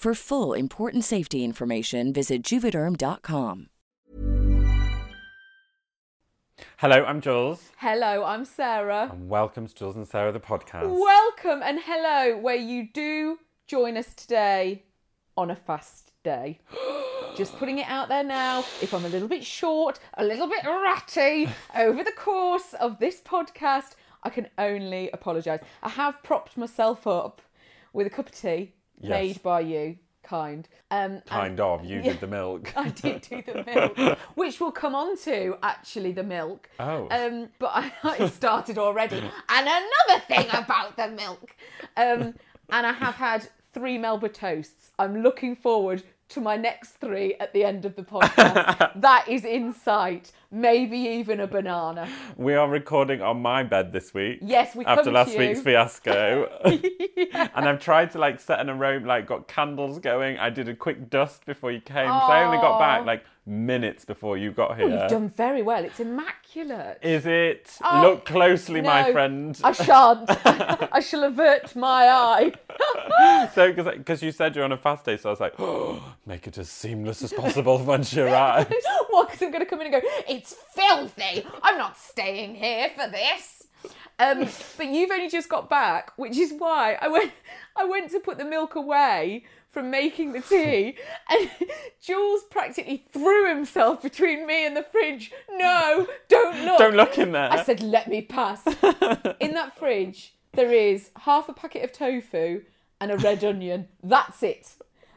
[0.00, 3.66] For full important safety information, visit juvederm.com.
[6.78, 9.10] Hello, I'm Jules, Hello, I'm Sarah.
[9.12, 10.88] and welcome to Jules and Sarah, the podcast.
[10.88, 14.84] Welcome and hello, where you do join us today
[15.36, 16.60] on a fast day.
[17.36, 18.60] Just putting it out there now.
[18.80, 23.20] If I'm a little bit short, a little bit ratty over the course of this
[23.20, 25.60] podcast, I can only apologise.
[25.82, 27.42] I have propped myself up
[27.92, 29.10] with a cup of tea Yes.
[29.10, 30.68] made by you, kind.
[30.90, 32.72] Um, Kind of, you did the milk.
[32.76, 33.64] I did do the
[33.96, 36.68] milk, which we'll come on to actually the milk.
[36.78, 37.08] Oh.
[37.10, 39.16] Um, but I, I started already.
[39.16, 41.54] and another thing about the milk.
[41.96, 42.34] Um,
[42.70, 44.90] and I have had three Melba toasts.
[44.98, 48.92] I'm looking forward to my next three at the end of the podcast.
[49.00, 50.32] that is insight.
[50.52, 52.08] Maybe even a banana.
[52.36, 54.38] We are recording on my bed this week.
[54.40, 56.48] Yes, we After last week's fiasco.
[57.54, 60.38] And I've tried to like set an aroma, like got candles going.
[60.38, 62.08] I did a quick dust before you came.
[62.08, 64.88] So I only got back like minutes before you got here.
[64.88, 65.84] You've done very well.
[65.84, 66.98] It's immaculate.
[67.02, 67.76] Is it?
[67.84, 69.58] Oh, Look closely, my friend.
[69.62, 70.24] I shan't.
[70.92, 72.52] I shall avert my eye.
[73.54, 76.46] So, because you said you're on a fast day, so I was like, oh, make
[76.46, 78.72] it as seamless as possible once you arrive.
[79.10, 79.28] what?
[79.28, 81.46] Because I'm going to come in and go, it's filthy.
[81.62, 83.66] I'm not staying here for this.
[84.18, 84.46] Um,
[84.76, 87.32] but you've only just got back, which is why I went.
[87.76, 90.96] I went to put the milk away from making the tea,
[91.28, 91.50] and
[92.02, 95.32] Jules practically threw himself between me and the fridge.
[95.50, 96.78] No, don't look.
[96.78, 97.52] Don't look in there.
[97.52, 98.66] I said, let me pass.
[99.40, 102.62] in that fridge, there is half a packet of tofu
[103.00, 103.88] and a red onion.
[104.02, 104.74] That's it.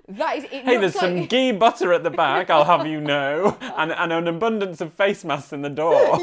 [0.07, 0.51] That is it.
[0.51, 4.13] Hey, there's looks some ghee butter at the back, I'll have you know, and, and
[4.13, 6.19] an abundance of face masks in the door.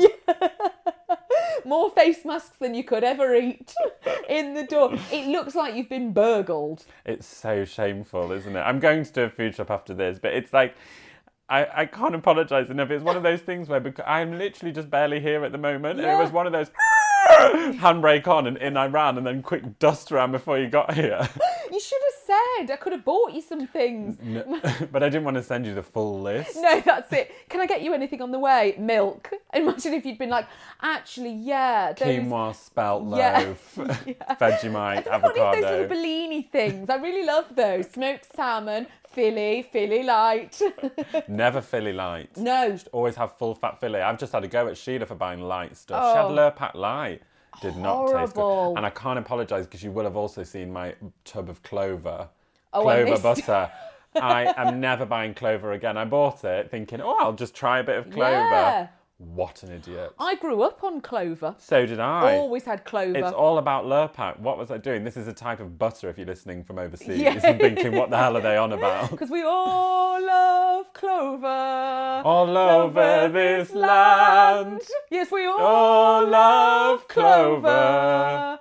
[1.70, 3.72] More face masks than you could ever eat
[4.28, 4.92] in the door.
[5.10, 6.84] It looks like you've been burgled.
[7.06, 8.60] It's so shameful, isn't it?
[8.60, 10.74] I'm going to do a food shop after this, but it's like.
[11.52, 12.92] I, I can't apologise enough.
[12.92, 15.98] It's one of those things where because I'm literally just barely here at the moment.
[15.98, 16.70] And it was one of those
[17.28, 21.28] handbrake on and in I ran and then quick dust around before you got here.
[21.72, 22.09] You should have
[22.58, 24.18] said I could have bought you some things.
[24.22, 24.42] No,
[24.92, 26.56] but I didn't want to send you the full list.
[26.56, 27.30] No, that's it.
[27.48, 28.74] Can I get you anything on the way?
[28.78, 29.30] Milk.
[29.54, 30.46] Imagine if you'd been like,
[30.82, 32.08] actually, yeah, those.
[32.08, 33.38] Quinoa, spelt Yeah.
[33.40, 33.74] loaf,
[34.40, 36.88] Vegemite, I've got those little Bellini things.
[36.90, 37.90] I really love those.
[37.90, 40.60] Smoked salmon, Philly, Philly light.
[41.28, 42.36] Never Philly light.
[42.36, 44.00] no, Always have full fat Philly.
[44.00, 46.12] I've just had a go at Sheila for buying light stuff.
[46.12, 46.30] She had Oh.
[46.30, 47.22] Lurpak light.
[47.60, 48.68] Did not taste Horrible.
[48.72, 48.76] good.
[48.78, 50.94] And I can't apologise because you will have also seen my
[51.24, 52.28] tub of clover.
[52.72, 53.70] Oh, clover missed- butter.
[54.16, 55.96] I am never buying clover again.
[55.96, 58.32] I bought it thinking, oh, I'll just try a bit of clover.
[58.38, 58.88] Yeah.
[59.22, 60.14] What an idiot.
[60.18, 61.54] I grew up on clover.
[61.58, 62.36] So did I.
[62.38, 63.18] Always had clover.
[63.18, 64.40] It's all about Lurpak.
[64.40, 65.04] What was I doing?
[65.04, 67.38] This is a type of butter if you're listening from overseas Yeah.
[67.44, 69.10] and thinking, what the hell are they on about?
[69.20, 71.46] Because we all love clover.
[72.24, 74.80] All over this land.
[75.10, 78.58] Yes, we all, All love clover.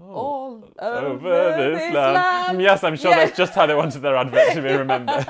[0.00, 2.62] All Over, over, this, land.
[2.62, 3.26] Yes, I'm sure Yeah.
[3.26, 5.26] that's just how they wanted their advert to be remembered.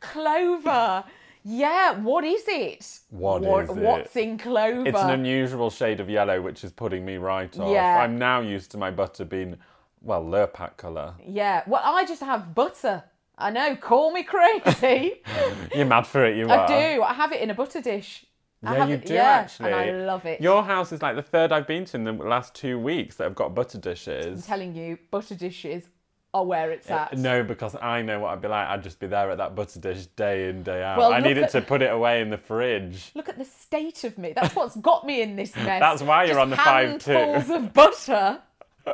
[0.00, 1.04] Clover.
[1.44, 3.00] Yeah, what is it?
[3.10, 3.76] What is it?
[3.76, 4.86] What's in clover?
[4.88, 7.72] It's an unusual shade of yellow, which is putting me right off.
[7.72, 7.98] Yeah.
[7.98, 9.56] I'm now used to my butter being,
[10.00, 11.14] well, Lurpak colour.
[11.24, 13.02] yeah, well, I just have butter.
[13.36, 15.22] I know, call me crazy.
[15.74, 16.50] You're mad for it, you are.
[16.50, 16.68] I are.
[16.96, 17.02] do.
[17.02, 18.24] I have it in a butter dish.
[18.64, 19.72] I Yeah, have you it- do yeah, actually.
[19.72, 20.40] And I love it.
[20.40, 23.24] Your house is like the third I've been to in the last two weeks that
[23.24, 24.36] have got butter dishes.
[24.36, 25.88] I'm telling you, butter dishes
[26.34, 27.12] are where it's at.
[27.12, 28.66] Uh, No, because I know what I'd be like.
[28.68, 30.96] I'd just be there at that butter dish day in, day out.
[30.98, 33.10] Well, I needed at- to put it away in the fridge.
[33.14, 34.32] Look at the state of me.
[34.34, 35.80] That's what's got me in this mess.
[35.80, 37.54] That's why you're Just on the five two.
[37.54, 38.40] of butter.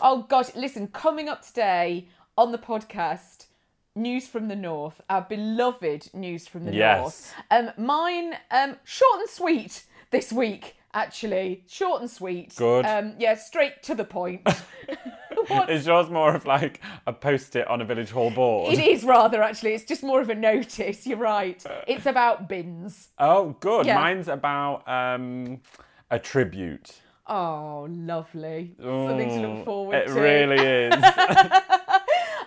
[0.00, 3.46] oh gosh, listen, coming up today on the podcast,
[3.94, 6.98] news from the north, our beloved news from the Yes.
[7.00, 7.34] north.
[7.50, 10.76] Um, mine, um, short and sweet this week.
[10.92, 12.54] Actually, short and sweet.
[12.56, 12.84] Good.
[12.84, 14.42] Um, yeah, straight to the point.
[15.68, 18.72] Is yours more of like a post-it on a village hall board?
[18.72, 19.74] It is rather actually.
[19.74, 21.06] It's just more of a notice.
[21.06, 21.62] You're right.
[21.86, 23.08] It's about bins.
[23.18, 23.86] Oh, good.
[23.86, 23.94] Yeah.
[23.96, 25.60] Mine's about um,
[26.10, 26.92] a tribute.
[27.26, 28.74] Oh, lovely.
[28.80, 30.18] Something to look Oh, forward it to.
[30.18, 30.94] It really is.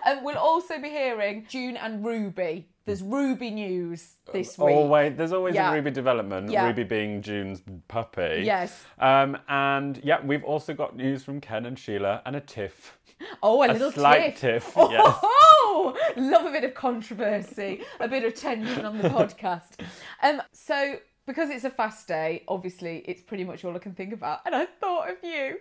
[0.04, 2.68] And we'll also be hearing June and Ruby.
[2.84, 4.74] There's Ruby news this week.
[4.74, 5.70] always, there's always Yeah.
[5.70, 6.50] a Ruby development.
[6.50, 6.66] Yeah.
[6.66, 8.42] Ruby being June's puppy.
[8.44, 8.84] Yes.
[8.98, 12.98] Um, and yeah, we've also got news from Ken and Sheila and a tiff.
[13.42, 14.64] Oh, a, A little slight tiff.
[14.66, 19.80] tiff, Oh, love a bit of controversy, a bit of tension on the podcast.
[20.22, 20.96] Um, so
[21.26, 24.40] because it's a fast day, obviously it's pretty much all I can think about.
[24.44, 25.56] And I thought of you.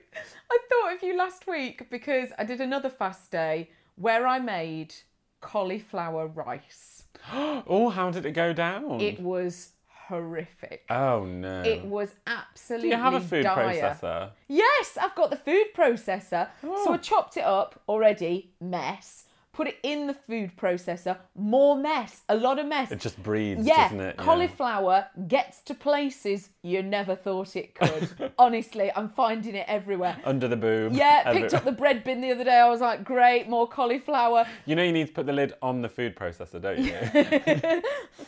[0.51, 4.94] I thought of you last week because I did another fast day where I made
[5.42, 7.04] cauliflower rice.
[7.34, 9.00] Oh, how did it go down?
[9.00, 9.69] It was
[10.07, 10.84] horrific.
[10.90, 11.62] oh no.
[11.63, 13.66] It was absolutely Do you have a food dire.
[13.66, 14.31] processor?
[14.50, 16.50] Yes, I've got the food processor.
[16.63, 16.84] Oh.
[16.84, 19.25] So I chopped it up already, mess.
[19.53, 22.91] Put it in the food processor, more mess, a lot of mess.
[22.91, 24.15] It just breathes, yeah, doesn't it?
[24.17, 24.23] Yeah.
[24.23, 28.33] cauliflower gets to places you never thought it could.
[28.39, 30.17] Honestly, I'm finding it everywhere.
[30.25, 30.95] Under the boom.
[30.95, 32.57] Yeah, picked up the bread bin the other day.
[32.59, 34.47] I was like, great, more cauliflower.
[34.65, 36.95] You know you need to put the lid on the food processor, don't you?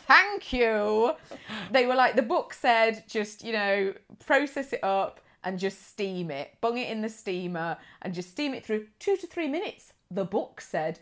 [0.08, 1.14] Thank you.
[1.72, 3.94] They were like, the book said, just, you know,
[4.28, 6.54] process it up and just steam it.
[6.62, 9.94] Bung it in the steamer and just steam it through two to three minutes.
[10.12, 11.00] The book said.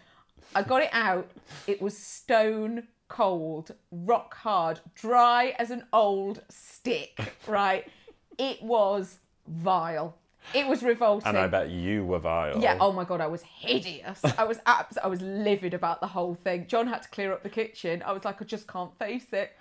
[0.56, 1.30] I got it out.
[1.68, 7.18] It was stone cold, rock hard, dry as an old stick,
[7.48, 7.88] right?
[8.38, 10.18] It was vile.
[10.54, 11.28] It was revolting.
[11.30, 12.60] and I bet you were vile.
[12.60, 12.78] Yeah.
[12.82, 14.20] Oh my god, I was hideous.
[14.38, 16.68] I was abs- I was livid about the whole thing.
[16.68, 18.04] John had to clear up the kitchen.
[18.06, 19.52] I was like, I just can't face it.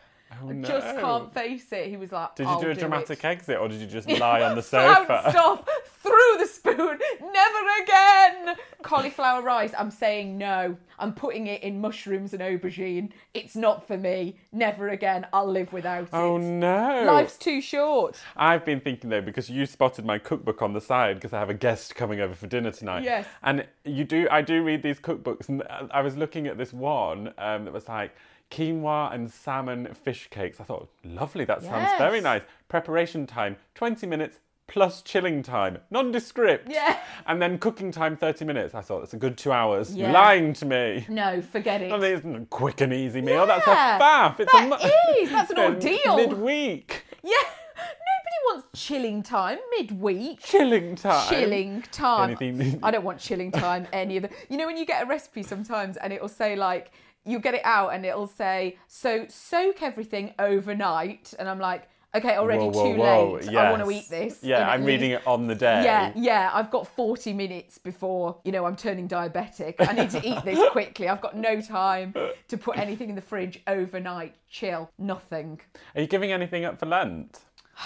[0.43, 1.89] Oh, I just can't face it.
[1.89, 3.87] He was like, Did you "I'll do a do dramatic it." exit or did you
[3.87, 5.27] just lie on the sofa?
[5.31, 5.69] Stop!
[6.03, 8.57] threw the spoon, never again.
[8.83, 10.77] Cauliflower rice, I'm saying no.
[10.99, 13.11] I'm putting it in mushrooms and aubergine.
[13.35, 14.37] It's not for me.
[14.53, 15.27] Never again.
[15.33, 16.39] I'll live without Oh it.
[16.39, 17.05] Oh no.
[17.07, 18.21] Life's too short.
[18.37, 21.51] I've been thinking though because you spotted my cookbook on the side because I have
[21.51, 23.05] a guest coming over for dinner tonight.
[23.05, 23.27] Yes.
[23.43, 25.63] And you do, I do read these cookbooks, and
[25.93, 28.15] I was looking at this one um, that was like
[28.53, 30.61] quinoa and salmon fish cakes.
[30.61, 32.43] I thought, lovely, that sounds very nice.
[32.69, 34.39] Preparation time, twenty minutes.
[34.69, 36.71] Plus chilling time, nondescript.
[36.71, 36.97] Yeah.
[37.27, 38.75] And then cooking time, 30 minutes.
[38.75, 39.95] I thought that's a good two hours.
[39.95, 40.11] Yeah.
[40.13, 41.05] Lying to me.
[41.09, 41.93] No, forget it.
[41.93, 43.47] Oh, it's a quick and easy meal.
[43.47, 44.41] That's a Yeah, faff.
[44.41, 46.17] It's that a mu- is, that's an ordeal.
[46.17, 47.05] Midweek.
[47.23, 47.31] Yeah.
[47.77, 50.41] Nobody wants chilling time midweek.
[50.43, 51.29] Chilling time.
[51.29, 52.37] Chilling time.
[52.41, 54.33] Anything- I don't want chilling time any of it.
[54.49, 56.93] You know when you get a recipe sometimes and it'll say like
[57.25, 62.37] you get it out and it'll say so soak everything overnight and I'm like okay
[62.37, 63.57] already Whoa, whoa, too whoa, late.
[63.57, 64.41] I want to eat this.
[64.43, 65.83] Yeah, I'm reading it on the day.
[65.85, 69.77] Yeah, yeah, I've got 40 minutes before, you know, I'm turning diabetic.
[69.79, 71.09] I need to eat this quickly.
[71.09, 72.15] I've got no time
[72.49, 74.35] to put anything in the fridge overnight.
[74.49, 74.91] Chill.
[74.99, 75.61] Nothing.
[75.95, 77.41] Are you giving anything up for Lent?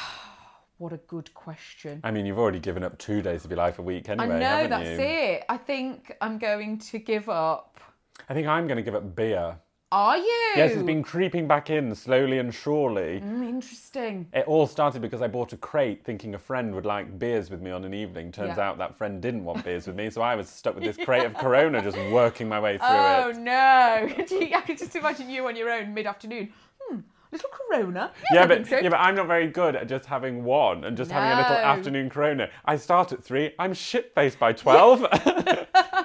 [0.78, 2.02] What a good question.
[2.04, 4.36] I mean, you've already given up two days of your life a week anyway.
[4.36, 5.06] I know, that's you?
[5.06, 5.44] it.
[5.48, 7.80] I think I'm going to give up.
[8.28, 9.56] I think I'm going to give up beer.
[9.92, 10.52] Are you?
[10.56, 13.20] Yes, it's been creeping back in slowly and surely.
[13.20, 14.26] Mm, interesting.
[14.32, 17.60] It all started because I bought a crate thinking a friend would like beers with
[17.60, 18.32] me on an evening.
[18.32, 18.68] Turns Yeah.
[18.68, 21.24] out that friend didn't want beers with me, so I was stuck with this crate
[21.24, 23.36] of Corona just working my way through Oh it.
[23.36, 23.52] Oh no!
[24.56, 26.52] I can just imagine you on your own mid-afternoon.
[26.82, 26.98] Hmm,
[27.30, 28.10] little Corona.
[28.16, 28.78] Yes, Yeah but, so.
[28.78, 31.64] yeah, but I'm not very good at just having one and just having a little
[31.64, 32.48] afternoon Corona.
[32.64, 35.06] I start at three, I'm shit faced by 12.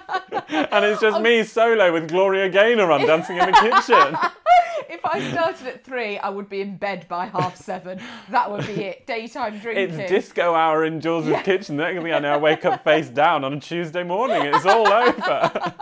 [0.51, 4.17] and it's just me solo with Gloria Gaynor I'm dancing in the kitchen.
[4.89, 8.01] If I started at three, I would be in bed by half seven.
[8.29, 9.07] That would be it.
[9.07, 9.99] Daytime drinking.
[9.99, 11.77] It's disco hour in Jules' kitchen.
[11.77, 14.41] The next thing I know, I wake up face down on a Tuesday morning.
[14.43, 15.73] It's all over.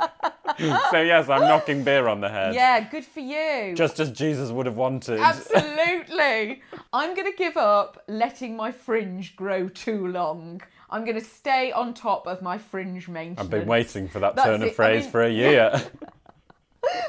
[0.91, 2.53] so yes, I'm knocking beer on the head.
[2.53, 3.73] Yeah, good for you.
[3.75, 5.19] Just as Jesus would have wanted.
[5.19, 6.61] Absolutely.
[6.93, 10.61] I'm going to give up letting my fringe grow too long.
[10.91, 13.39] I'm going to stay on top of my fringe maintenance.
[13.39, 14.71] I've been waiting for that That's turn of it.
[14.71, 15.81] I phrase mean- for a year.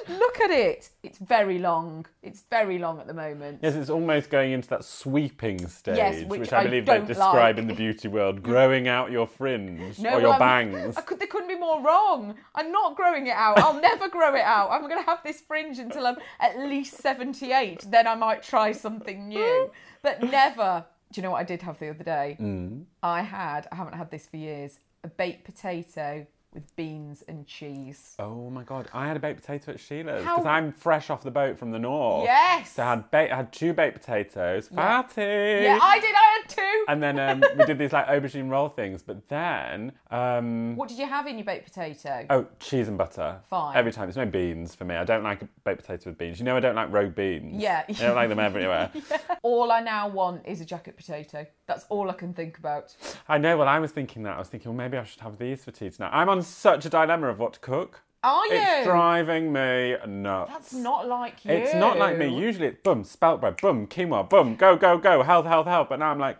[0.09, 0.91] Look at it.
[1.03, 2.05] It's very long.
[2.23, 3.61] It's very long at the moment.
[3.63, 7.57] yes, it's almost going into that sweeping stage, Yes, which I I believe they describe
[7.57, 7.59] like.
[7.59, 10.97] in the beauty world, growing out your fringe No, or your bangs.
[10.97, 12.35] I could, they couldn't be more wrong.
[12.55, 13.59] I'm not growing it out.
[13.61, 14.71] I'll never grow it out.
[14.71, 17.87] I'm going to have this fringe until I'm at least 78.
[17.89, 19.71] Then I might try something new.
[20.03, 20.87] But never.
[21.13, 22.37] Do you know what I did have the other day?
[22.41, 22.85] Mm.
[23.03, 28.15] I had, I haven't had this for years, a baked potato with beans and cheese.
[28.19, 31.31] Oh my god, I had a baked potato at Sheila's because I'm fresh off the
[31.31, 32.25] boat from the north.
[32.25, 32.73] Yes.
[32.73, 35.21] So I had, ba- I had two baked potatoes, fatty.
[35.21, 36.15] Yeah, I did.
[36.15, 36.85] I had two.
[36.89, 40.99] And then um, we did these like aubergine roll things, but then um, What did
[40.99, 42.27] you have in your baked potato?
[42.31, 43.39] oh cheese and butter.
[43.49, 43.77] Fine.
[43.77, 44.07] Every time.
[44.07, 44.97] There's no beans for me.
[44.97, 46.39] I don't like a baked potato with beans.
[46.41, 47.63] You know I don't like rogue beans.
[47.63, 47.85] Yeah.
[47.89, 48.91] I don't like them everywhere.
[49.43, 51.47] All I now want is a jacket potato.
[51.67, 52.97] That's all I can think about.
[53.29, 53.57] I know.
[53.57, 54.35] Well, I was thinking that.
[54.35, 56.11] I was thinking, well, maybe I should have these for tea tonight.
[56.13, 58.03] I'm on such a dilemma of what to cook.
[58.23, 58.53] Are you?
[58.55, 60.53] It's driving me nuts.
[60.53, 61.53] That's not like you.
[61.53, 62.29] It's not like me.
[62.29, 65.89] Usually it's boom, spelt bread, boom, quinoa, boom, go, go, go, health, health, health.
[65.89, 66.39] But now I'm like,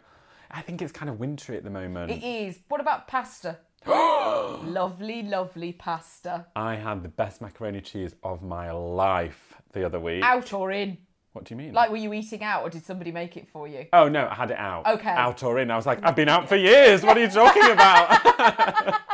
[0.51, 2.11] I think it's kind of wintry at the moment.
[2.11, 2.59] It is.
[2.69, 3.59] What about pasta?
[3.87, 6.47] lovely, lovely pasta.
[6.55, 10.23] I had the best macaroni cheese of my life the other week.
[10.23, 10.99] Out or in?
[11.33, 11.73] What do you mean?
[11.73, 13.87] Like, were you eating out or did somebody make it for you?
[13.93, 14.87] oh no, I had it out.
[14.87, 15.09] Okay.
[15.11, 15.71] Out or in.
[15.71, 17.03] I was like, I've been out for years.
[17.03, 19.01] What are you talking about?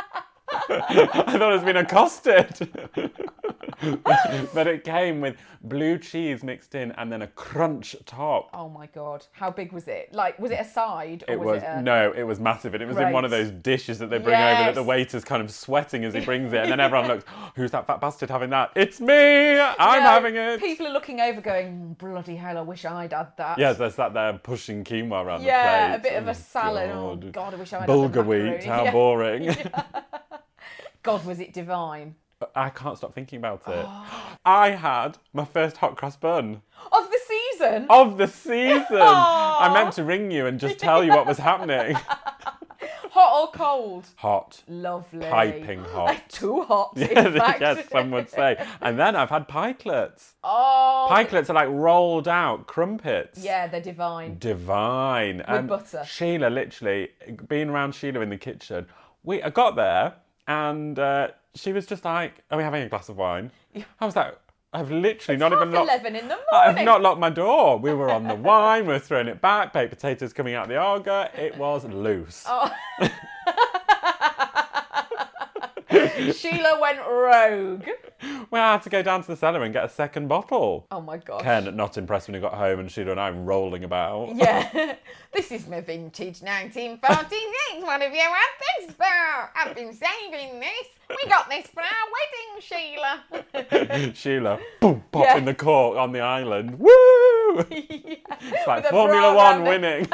[0.69, 2.69] I thought I was being accosted.
[4.53, 8.49] but it came with blue cheese mixed in and then a crunch top.
[8.53, 9.25] Oh my god.
[9.31, 10.13] How big was it?
[10.13, 11.81] Like, was it a side or It was, was it a.
[11.81, 14.39] no, it was massive, and it was in one of those dishes that they bring
[14.41, 17.25] over that the waiter's kind of sweating as he brings it, and then everyone looks,
[17.55, 18.71] "Who's that fat bastard having that?
[18.75, 19.59] It's me!
[19.59, 23.13] I'm No, having it." People are looking over going, mm, bloody hell, I wish I'd
[23.13, 23.57] had that.
[23.59, 26.11] Yes, they sat there pushing quinoa around Yeah, the a plate.
[26.11, 26.89] bit of a Oh, salad.
[26.91, 28.91] Oh god, I wish I had Bulgur had the wheat, how Yeah.
[28.91, 29.55] boring.
[31.07, 32.15] God, was it divine.
[32.53, 33.85] I can't stop thinking about it.
[33.87, 34.37] Oh.
[34.45, 36.61] I had my first hot cross bun
[36.91, 37.85] Of the season?
[37.89, 38.85] of the season.
[38.91, 41.97] I meant to ring you and just tell you what was happening.
[43.11, 44.05] Hot or cold?
[44.17, 44.61] Hot.
[44.67, 45.25] Lovely.
[45.25, 46.29] Piping hot.
[46.29, 48.63] Too hot, in yes, some would say.
[48.81, 50.33] And then I've had pikelets.
[50.43, 53.43] Oh, Pikelets are like rolled out crumpets.
[53.43, 54.37] yeah, they're divine.
[54.37, 55.43] Divine.
[55.49, 56.03] With butter.
[56.05, 57.09] Sheila, literally,
[57.47, 58.85] being around Sheila in the kitchen,
[59.23, 60.13] we I got there
[60.47, 63.51] and uh, she was just like, Are we having a glass of wine?
[63.99, 64.35] I was like,
[64.73, 65.89] I've literally not Half even locked.
[65.89, 66.77] eleven in the morning.
[66.79, 67.77] I've not locked my door.
[67.79, 70.69] We were on the wine, we were throwing it back, baked potatoes coming out of
[70.69, 71.31] the Aga.
[71.35, 72.43] It was loose.
[72.47, 72.69] Oh.
[76.33, 77.85] Sheila went rogue.
[78.49, 80.87] Well, I had to go down to the cellar and get a second bottle.
[80.89, 81.41] Oh my gosh.
[81.41, 84.33] Ken, not impressed when he got home, and Sheila and I rolling about.
[84.35, 84.95] Yeah.
[85.33, 87.83] this is my vintage 1946.
[87.83, 89.03] What have you had this for?
[89.55, 90.87] I've been saving this.
[91.09, 92.61] We got this for our wedding,
[94.05, 94.13] Sheila.
[94.13, 95.37] Sheila, boom, pop Yeah.
[95.37, 96.79] in the cork on the island.
[96.79, 96.89] Woo!
[97.69, 100.07] It's like Formula One winning.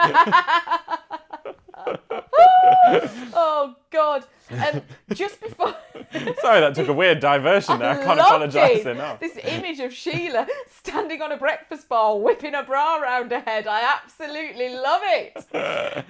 [3.33, 4.25] Oh God.
[4.49, 5.73] And just before.
[6.41, 7.91] Sorry, that took a weird diversion there.
[7.91, 9.19] I can't apologise enough.
[9.19, 13.67] This image of Sheila standing on a breakfast bar, whipping a bra around her head.
[13.67, 15.45] I absolutely love it.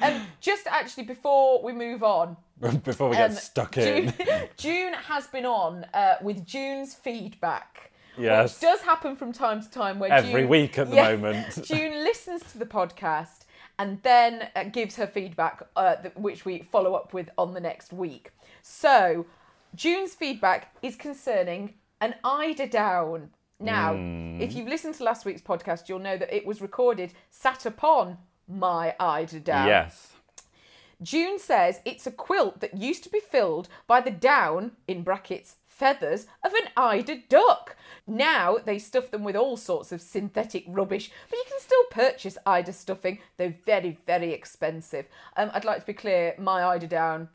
[0.02, 2.36] and just actually before we move on,
[2.84, 4.48] Before we get um, stuck June, in.
[4.58, 7.92] June has been on uh, with June's feedback.
[8.18, 8.54] Yes.
[8.54, 11.16] Which does happen from time to time where Every June, week at the Yeah.
[11.16, 11.64] moment.
[11.66, 13.46] June listens to the podcast
[13.80, 17.92] and then uh, gives her feedback, uh, which we follow up with on the next
[17.94, 18.32] week.
[18.62, 19.26] So,
[19.76, 23.32] June's feedback is concerning an eider down.
[23.60, 24.42] Now, Hmm.
[24.42, 28.18] if you've listened to last week's podcast, you'll know that it was recorded sat upon
[28.48, 29.68] my eider down.
[29.68, 30.14] Yes.
[31.02, 35.56] June says it's a quilt that used to be filled by the down, in brackets,
[35.84, 37.76] feathers, of an eider duck.
[38.08, 42.38] Now they stuff them with all sorts of synthetic rubbish, but you can still purchase
[42.46, 45.08] eider stuffing, though very, very expensive.
[45.36, 47.28] Um, I'd like to be clear my eider down,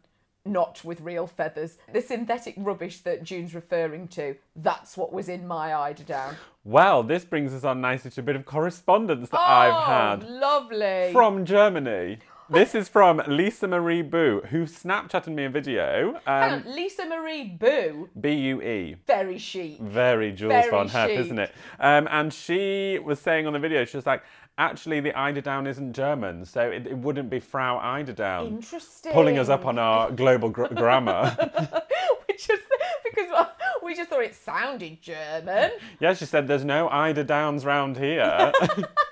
[0.47, 1.77] not with real feathers.
[1.93, 6.37] The synthetic rubbish that June's referring to, that's what was in my eider down.
[6.65, 10.27] Well, this brings us on nicely to a bit of correspondence that I've Oh, had
[10.27, 11.11] lovely.
[11.13, 12.19] from Germany.
[12.51, 16.19] This is from Lisa Marie Boo, who Snapchatted me a video.
[16.25, 18.97] Hang Um, on, Lisa Marie Boo, B U E.
[19.07, 19.79] very chic.
[19.81, 21.19] Very Jules Very von Hep, chic.
[21.21, 21.53] isn't it?
[21.79, 24.23] Um, and she was saying on the video, she was like,
[24.57, 28.47] actually, the Eiderdown isn't German, so it, it wouldn't be Frau Eiderdown.
[28.47, 29.13] Interesting.
[29.13, 31.37] Pulling us up on our global gr- grammar.
[32.29, 32.61] which is
[33.05, 33.47] because
[33.83, 35.73] we just thought it sounded German.
[36.01, 38.53] Yeah, she said there's no Ida Downs round here.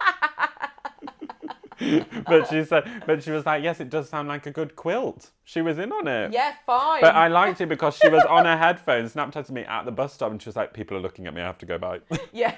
[2.26, 5.30] but she said, but she was like, yes, it does sound like a good quilt.
[5.44, 6.32] She was in on it.
[6.32, 7.00] Yeah, fine.
[7.00, 10.12] But I liked it because she was on her headphones, Snapchatted me at the bus
[10.14, 11.40] stop, and she was like, "People are looking at me.
[11.42, 12.00] I have to go by."
[12.32, 12.54] Yeah.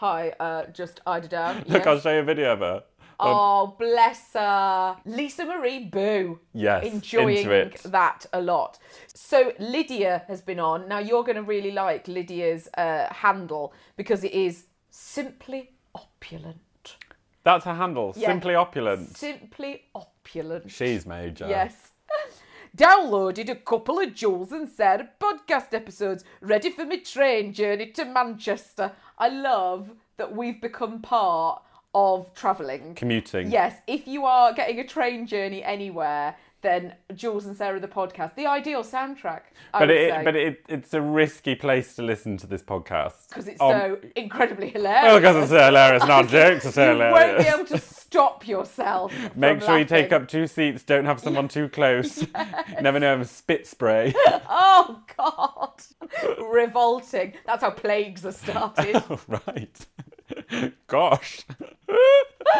[0.00, 1.64] Hi, uh, just Ida down.
[1.66, 2.82] Look, I'll show you a video of her.
[3.20, 4.96] Um, Oh, bless her.
[5.04, 6.40] Lisa Marie Boo.
[6.52, 8.78] Yes, Enjoying that a lot.
[9.14, 10.88] So, Lydia has been on.
[10.88, 16.58] Now, you're going to really like Lydia's uh, handle because it is simply opulent.
[17.44, 18.14] That's her handle.
[18.16, 18.28] Yeah.
[18.28, 19.16] Simply opulent.
[19.16, 20.70] Simply opulent.
[20.70, 21.46] She's major.
[21.46, 21.90] Yes.
[22.76, 28.04] Downloaded a couple of Jules and Sarah podcast episodes ready for my train journey to
[28.04, 28.92] Manchester.
[29.18, 31.62] I love that we've become part
[31.94, 32.94] of travelling.
[32.94, 33.50] Commuting.
[33.50, 36.34] Yes, if you are getting a train journey anywhere,
[36.64, 39.42] then Jules and Sarah the podcast, the ideal soundtrack.
[39.72, 42.62] I But would it, say, but it, it's a risky place to listen to this
[42.62, 45.04] podcast because it's Um, so incredibly hilarious.
[45.04, 46.64] Well, because it's so hilarious, not jokes.
[46.66, 49.12] It's you won't be able to stop yourself.
[49.36, 50.82] Make sure you take up two seats.
[50.82, 52.26] Don't have someone too close.
[52.80, 54.12] Never know of spit spray.
[54.48, 55.82] Oh God,
[56.50, 57.34] revolting.
[57.46, 59.02] That's how plagues are started.
[59.28, 59.86] right.
[60.86, 61.42] Gosh.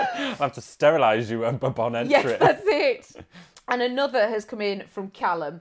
[0.05, 2.11] I'll have to sterilise you upon entry.
[2.13, 3.25] yes, that's it.
[3.69, 5.61] And another has come in from Callum.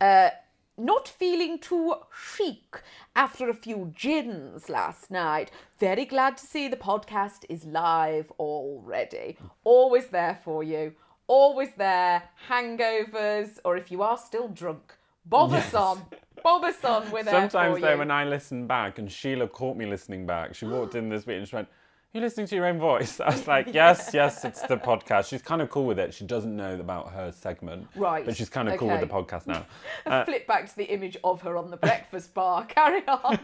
[0.00, 0.30] Uh,
[0.76, 2.82] not feeling too chic
[3.14, 5.50] after a few gins last night.
[5.78, 9.36] Very glad to see the podcast is live already.
[9.62, 10.94] Always there for you.
[11.26, 12.24] Always there.
[12.48, 14.94] Hangovers, or if you are still drunk,
[15.24, 16.02] bob us on.
[16.42, 17.10] Bob us on.
[17.10, 17.98] We're there Sometimes though, you.
[17.98, 21.38] when I listen back, and Sheila caught me listening back, she walked in this week
[21.38, 21.68] and she went,
[22.14, 25.42] "You listening to your own voice?" I was like, "Yes, yes, it's the podcast." She's
[25.42, 26.14] kind of cool with it.
[26.14, 29.46] She doesn't know about her segment, Right, But she's kind of cool with the podcast
[29.46, 29.66] now.
[30.06, 32.64] Uh, Flip back to the image of her on the breakfast bar.
[32.66, 33.38] Carry on.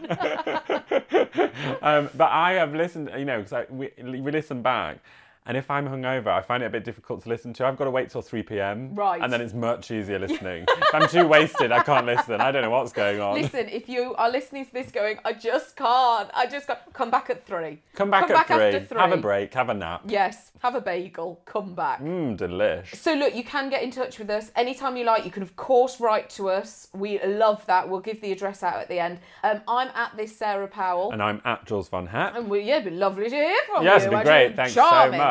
[1.81, 4.99] um, but I have listened, you know, because we, we listen back.
[5.45, 7.65] And if I'm hungover, I find it a bit difficult to listen to.
[7.65, 8.93] I've got to wait till 3 p.m.
[8.93, 9.19] Right.
[9.21, 10.65] And then it's much easier listening.
[10.69, 12.39] if I'm too wasted, I can't listen.
[12.39, 13.41] I don't know what's going on.
[13.41, 17.09] Listen, if you are listening to this going, I just can't, I just can't, come
[17.09, 17.79] back at three.
[17.95, 18.99] Come back come at back three, after three.
[18.99, 19.51] Have a break.
[19.55, 20.03] Have a nap.
[20.05, 22.01] Yes, have a bagel, come back.
[22.01, 22.95] Mmm, delish.
[22.95, 25.25] So, look, you can get in touch with us anytime you like.
[25.25, 26.87] You can, of course, write to us.
[26.93, 27.89] We love that.
[27.89, 29.17] We'll give the address out at the end.
[29.43, 31.11] Um, I'm at this Sarah Powell.
[31.11, 32.35] And I'm at Jules Von Hep.
[32.35, 34.09] And we, yeah, it'd be lovely to hear from Yes, you.
[34.09, 34.55] it'd be great.
[34.55, 35.19] Thanks charming.
[35.19, 35.30] so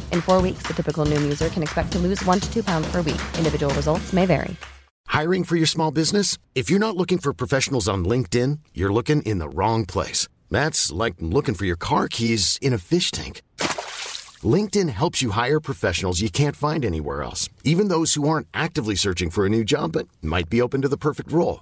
[0.11, 2.89] In four weeks, the typical Noom user can expect to lose one to two pounds
[2.91, 3.21] per week.
[3.37, 4.55] Individual results may vary.
[5.07, 6.37] Hiring for your small business?
[6.55, 10.27] If you're not looking for professionals on LinkedIn, you're looking in the wrong place.
[10.49, 13.41] That's like looking for your car keys in a fish tank.
[14.43, 18.95] LinkedIn helps you hire professionals you can't find anywhere else, even those who aren't actively
[18.95, 21.61] searching for a new job but might be open to the perfect role.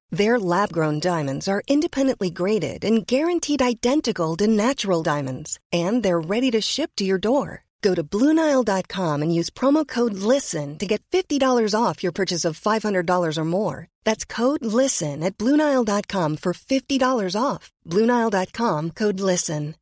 [0.11, 6.19] Their lab grown diamonds are independently graded and guaranteed identical to natural diamonds, and they're
[6.19, 7.63] ready to ship to your door.
[7.81, 12.59] Go to BlueNile.com and use promo code LISTEN to get $50 off your purchase of
[12.59, 13.87] $500 or more.
[14.03, 17.71] That's code LISTEN at BlueNile.com for $50 off.
[17.87, 19.75] BlueNile.com code LISTEN.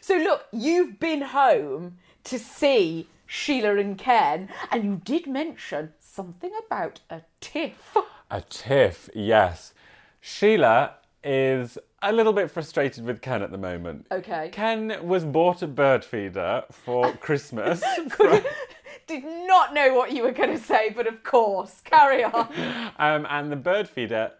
[0.00, 6.52] So look, you've been home to see Sheila and Ken, and you did mention something
[6.66, 7.96] about a tiff.
[8.30, 9.74] A tiff, yes.
[10.20, 14.06] Sheila is a little bit frustrated with Ken at the moment.
[14.12, 14.50] Okay.
[14.52, 17.82] Ken was bought a bird feeder for Christmas.
[19.06, 22.48] Did not know what you were going to say, but of course, carry on.
[22.98, 24.32] um, and the bird feeder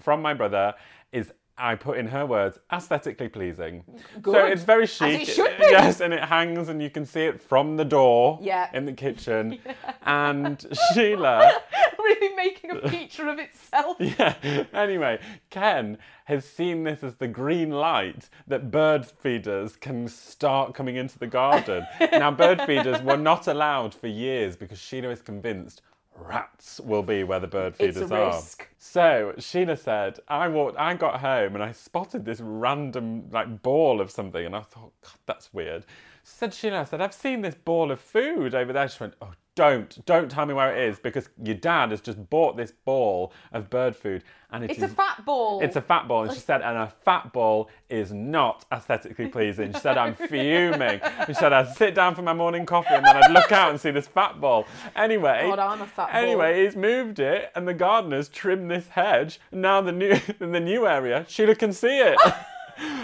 [0.00, 0.74] from my brother
[1.10, 3.84] is I put in her words, aesthetically pleasing.
[4.24, 5.22] So it's very As chic.
[5.22, 5.64] it should be.
[5.70, 8.68] Yes, and it hangs and you can see it from the door Yeah.
[8.72, 9.58] in the kitchen.
[10.06, 10.62] And
[10.92, 11.50] Sheila,
[11.98, 13.96] really making a feature of itself.
[14.00, 14.34] yeah,
[14.74, 20.96] anyway, Ken has seen this as the green light that bird feeders can start coming
[20.96, 21.86] into the garden.
[22.12, 25.80] now, bird feeders were not allowed for years because Sheila is convinced
[26.16, 28.36] rats will be where the bird It's feeders a are.
[28.36, 28.68] risk.
[28.78, 34.00] So Sheena said, I walked, I got home and I spotted this random like ball
[34.00, 35.84] of something, and I thought, God, that's weird.
[36.22, 38.88] Said Sheila, I said, I've seen this ball of food over there.
[38.88, 42.28] She went, Oh, don't, don't tell me where it is because your dad has just
[42.28, 45.60] bought this ball of bird food, and it It's a fat ball.
[45.62, 49.72] It's a fat ball, and she said, and a fat ball is not aesthetically pleasing.
[49.72, 51.00] She said, I'm fuming.
[51.26, 53.80] She said, I'd sit down for my morning coffee and then I'd look out and
[53.80, 54.66] see this fat ball.
[54.96, 56.22] Anyway, God, I'm a fat ball.
[56.22, 59.40] anyway, he's moved it, and the gardeners trimmed this hedge.
[59.52, 62.18] And now the new in the new area, Sheila can see it.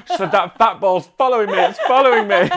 [0.08, 1.56] She said, that fat ball's following me.
[1.56, 2.48] It's following me.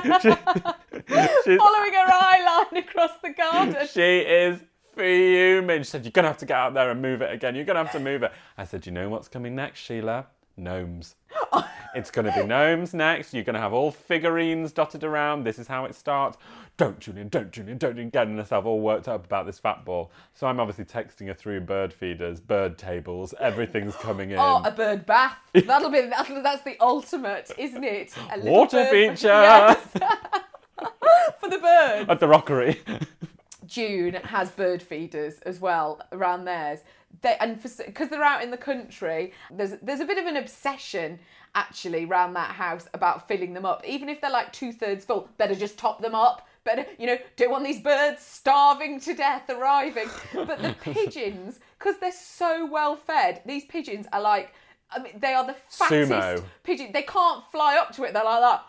[1.09, 3.87] Following her eye line across the garden.
[3.91, 4.59] she is
[4.95, 5.79] fuming.
[5.79, 7.55] She said, You're going to have to get out there and move it again.
[7.55, 8.31] You're going to have to move it.
[8.57, 10.27] I said, You know what's coming next, Sheila?
[10.55, 11.15] Gnomes.
[11.95, 13.33] it's going to be gnomes next.
[13.33, 15.43] You're going to have all figurines dotted around.
[15.43, 16.37] This is how it starts.
[16.77, 18.09] Don't, Julian, don't, Julian, don't, Julian.
[18.09, 20.11] Getting herself all worked up about this fat ball.
[20.33, 23.33] So I'm obviously texting her through bird feeders, bird tables.
[23.39, 24.37] Everything's coming in.
[24.39, 25.37] Oh, a bird bath.
[25.53, 28.13] That'll be that'll, that's the ultimate, isn't it?
[28.31, 29.79] A Water feature Yes.
[31.39, 32.09] For the birds.
[32.09, 32.81] At the rockery.
[33.65, 36.79] June has bird feeders as well around theirs.
[37.21, 41.19] They, and because they're out in the country, there's there's a bit of an obsession
[41.55, 43.83] actually around that house about filling them up.
[43.87, 46.47] Even if they're like two thirds full, better just top them up.
[46.63, 50.07] Better, you know, don't want these birds starving to death arriving.
[50.33, 54.53] But the pigeons, because they're so well fed, these pigeons are like,
[54.89, 56.43] I mean, they are the fattest Sumo.
[56.63, 56.91] pigeon.
[56.93, 58.13] They can't fly up to it.
[58.13, 58.63] They're like that.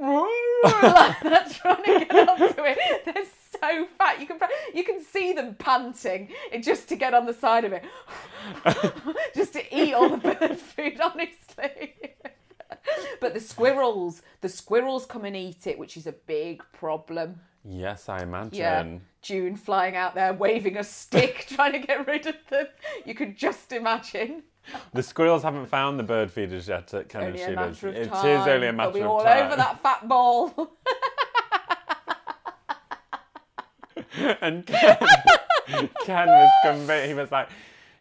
[0.00, 2.78] Like that trying to get up to it.
[3.04, 3.24] They're
[3.60, 4.20] so fat.
[4.20, 4.38] You can
[4.74, 6.30] you can see them panting
[6.60, 7.84] just to get on the side of it,
[9.34, 11.00] just to eat all the bird food.
[11.00, 11.94] Honestly.
[13.20, 17.40] But the squirrels, the squirrels come and eat it, which is a big problem.
[17.64, 18.54] yes, I imagine.
[18.54, 22.66] Yeah, June flying out there waving a stick, trying to get rid of them.
[23.04, 24.42] You could just imagine.
[24.92, 27.82] The squirrels haven't found the bird feeders yet at Ken and Only a Sheila's.
[27.82, 29.46] matter of It is only a matter They'll be of all time.
[29.46, 30.72] over that fat ball.
[34.40, 34.96] and Ken,
[36.04, 37.06] Ken was convinced.
[37.08, 37.48] He was like,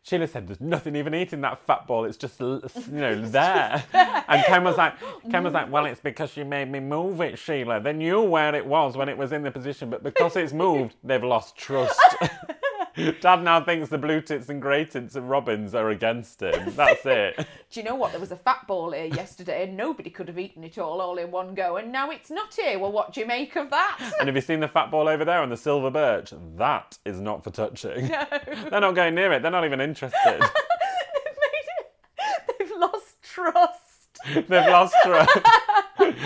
[0.03, 2.06] Sheila said, "There's nothing even eating that fat ball.
[2.06, 3.84] It's just you know there."
[4.30, 4.93] And Ken was like,
[5.32, 7.80] Ken was like, "Well, it's because you made me move it, Sheila.
[7.82, 10.95] They knew where it was when it was in the position, but because it's moved,
[11.03, 11.99] they've lost trust."
[13.21, 16.73] Dad now thinks the blue tits and grey tits and robins are against him.
[16.75, 17.38] That's it.
[17.69, 18.12] Do you know what?
[18.12, 21.17] There was a fat ball here yesterday, and nobody could have eaten it all, all
[21.17, 21.77] in one go.
[21.77, 22.79] And now it's not here.
[22.79, 24.13] Well, what do you make of that?
[24.19, 26.33] And have you seen the fat ball over there on the silver birch?
[26.55, 28.07] That is not for touching.
[28.07, 28.25] No.
[28.69, 29.41] They're not going near it.
[29.43, 30.17] They're not even interested.
[30.25, 32.57] They've made it.
[32.60, 34.19] They've lost trust.
[34.33, 35.38] They've lost trust.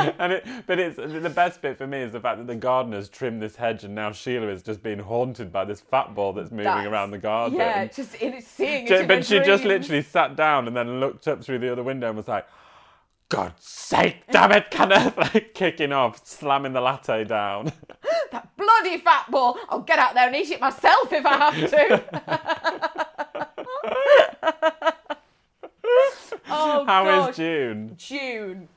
[0.19, 3.09] and it, but it's the best bit for me is the fact that the gardeners
[3.09, 6.51] trimmed this hedge, and now Sheila is just being haunted by this fat ball that's
[6.51, 7.57] moving That's- around the garden.
[7.57, 8.87] Yeah, just in it, seeing it.
[8.87, 11.71] Ju- in her but she just literally sat down and then looked up through the
[11.71, 12.45] other window and was like,
[13.29, 17.71] "God's sake, damn it, Kenneth!" like kicking off, slamming the latte down.
[18.31, 19.57] that bloody fat ball.
[19.69, 22.03] I'll get out there and eat it myself if I have to.
[26.49, 27.35] oh How is.
[27.35, 27.95] June?
[27.97, 28.67] June.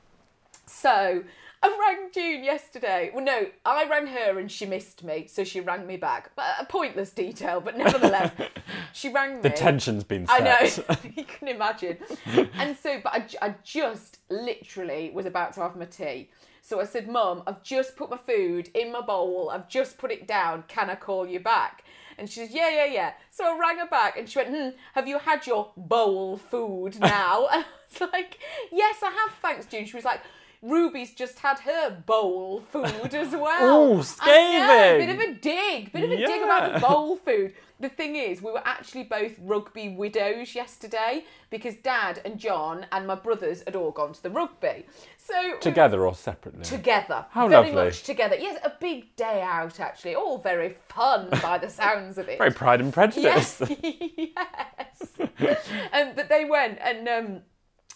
[0.85, 1.23] So
[1.63, 3.09] I rang June yesterday.
[3.11, 6.29] Well, no, I rang her and she missed me, so she rang me back.
[6.35, 8.31] But a pointless detail, but nevertheless,
[8.93, 9.41] she rang me.
[9.41, 10.41] The tension's been set.
[10.41, 11.97] I know, you can imagine.
[12.59, 16.29] And so, but I, I just literally was about to have my tea.
[16.61, 19.49] So I said, Mum, I've just put my food in my bowl.
[19.51, 20.65] I've just put it down.
[20.67, 21.83] Can I call you back?
[22.19, 23.13] And she says, Yeah, yeah, yeah.
[23.31, 26.99] So I rang her back and she went, Hmm, have you had your bowl food
[26.99, 27.47] now?
[27.51, 28.39] And I was like,
[28.71, 29.85] Yes, I have, thanks, June.
[29.85, 30.21] She was like,
[30.61, 33.81] Ruby's just had her bowl food as well.
[33.87, 35.07] Ooh, And yeah, scathing.
[35.07, 37.53] bit of a dig, bit of a dig about the bowl food.
[37.77, 43.05] The thing is, we were actually both rugby widows yesterday because Dad and John and
[43.05, 44.85] my brothers had all gone to the rugby.
[45.17, 46.63] So Together or separately?
[46.63, 47.85] together, How very lovely.
[47.87, 48.37] much together.
[48.39, 50.15] Yes, a big day out actually.
[50.15, 52.37] All very fun by the sounds of it.
[52.37, 53.61] Very Pride and Prejudice.
[53.67, 55.69] Yes, yes.
[55.91, 57.41] um, but they went and um,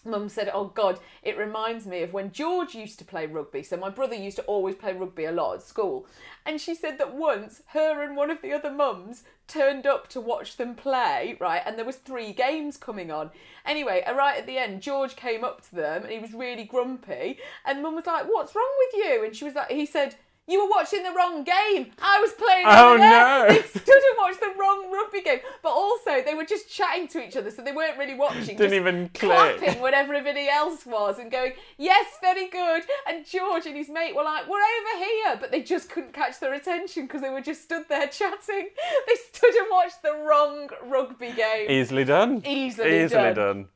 [0.06, 3.64] Mum said, "Oh God, it reminds me of when George used to play rugby.
[3.64, 6.08] So my brother used to always play rugby a lot at school,
[6.46, 10.22] and she said that once her and one of the other mums turned up to
[10.22, 11.62] watch them play, right?
[11.66, 13.32] And there was three games coming on.
[13.66, 17.40] Anyway, right at the end, George came up to them and he was really grumpy,
[17.66, 20.16] and Mum was like, "What's wrong with you?" And she was like, he said.
[20.50, 21.92] You were watching the wrong game.
[22.02, 22.66] I was playing.
[22.68, 23.54] Oh, over there." no.
[23.54, 27.26] They stood and watched the wrong rugby game, but also they were just chatting to
[27.26, 28.58] each other, so they weren't really watching.
[28.58, 29.58] Didn't just even click.
[29.58, 32.84] clapping when everybody else was and going, yes, very good.
[33.08, 35.38] And George and his mate were like, we're over here.
[35.40, 38.70] But they just couldn't catch their attention because they were just stood there chatting.
[39.08, 41.70] They stood and watched the wrong rugby game.
[41.70, 42.42] Easily done.
[42.46, 43.06] Easily done.
[43.06, 43.36] Easily done.
[43.36, 43.68] done.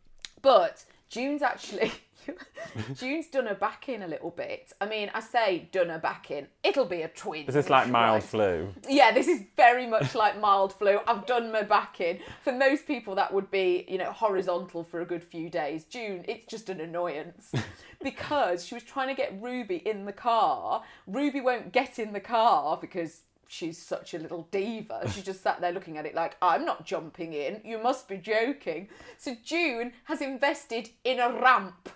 [0.41, 1.91] But June's actually.
[2.93, 4.73] June's done her back in a little bit.
[4.81, 6.47] I mean, I say done her back in.
[6.63, 7.45] It'll be a twin.
[7.47, 8.23] Is this like mild right?
[8.23, 8.73] flu?
[8.89, 10.99] Yeah, this is very much like mild flu.
[11.07, 12.19] I've done my back in.
[12.43, 15.85] For most people, that would be, you know, horizontal for a good few days.
[15.85, 17.51] June, it's just an annoyance
[18.03, 20.83] because she was trying to get Ruby in the car.
[21.07, 23.21] Ruby won't get in the car because
[23.53, 25.09] she's such a little diva.
[25.13, 27.61] She just sat there looking at it like, I'm not jumping in.
[27.63, 28.89] You must be joking.
[29.17, 31.89] So June has invested in a ramp.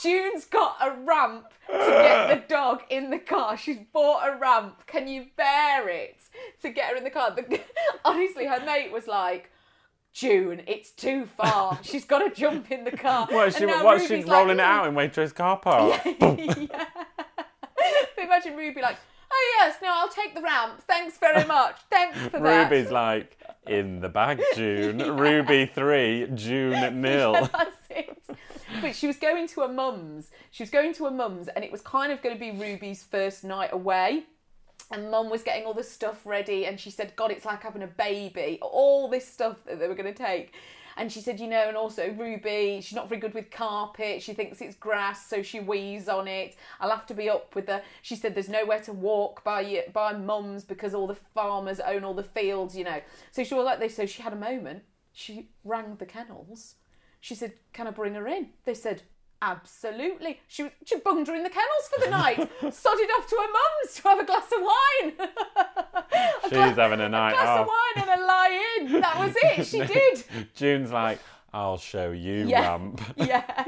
[0.00, 3.56] June's got a ramp to get the dog in the car.
[3.56, 4.86] She's bought a ramp.
[4.86, 6.20] Can you bear it
[6.62, 7.34] to get her in the car?
[7.34, 7.60] The,
[8.04, 9.50] honestly, her mate was like,
[10.12, 11.78] June, it's too far.
[11.82, 13.26] She's got to jump in the car.
[13.30, 16.00] What, she, And now what's she like, rolling it out in Waitrose car park?
[16.04, 16.86] yeah.
[18.16, 18.96] But imagine Ruby like,
[19.36, 20.82] oh yes, no, I'll take the ramp.
[20.86, 21.76] Thanks very much.
[21.90, 22.70] Thanks for that.
[22.70, 24.98] Ruby's like, in the bag, June.
[25.16, 27.32] Ruby three, June nil.
[27.52, 28.22] That's it.
[28.80, 30.30] But she was going to her mum's.
[30.50, 33.02] She was going to her mum's, and it was kind of going to be Ruby's
[33.02, 34.24] first night away.
[34.92, 37.82] And mum was getting all the stuff ready, and she said, God, it's like having
[37.82, 38.58] a baby.
[38.62, 40.54] All this stuff that they were going to take.
[40.98, 44.22] And she said, you know, and also Ruby, she's not very good with carpet.
[44.22, 46.56] She thinks it's grass, so she wheezes on it.
[46.80, 47.82] I'll have to be up with her.
[48.00, 52.14] She said, there's nowhere to walk by by mum's because all the farmers own all
[52.14, 53.00] the fields, you know.
[53.30, 53.96] So she was like this.
[53.96, 54.84] So she had a moment.
[55.12, 56.76] She rang the kennels.
[57.20, 58.50] She said, can I bring her in?
[58.64, 59.02] They said,
[59.42, 60.40] absolutely.
[60.48, 62.36] She, she bunged her in the kennels for the night.
[62.74, 65.28] Sodded off to her mum's to have a glass of wine.
[66.44, 67.60] She's gla- having a night a glass off.
[67.60, 69.00] of wine and a lie in.
[69.00, 69.66] That was it.
[69.66, 70.24] She did.
[70.54, 71.18] June's like,
[71.52, 72.68] I'll show you, Yeah.
[72.70, 73.00] ramp.
[73.16, 73.64] Yeah.